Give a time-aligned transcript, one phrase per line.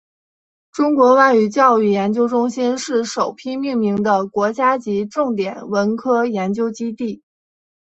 [0.71, 7.21] 中国外语教育研究中心是首批命名的国家级重点文科研究基地。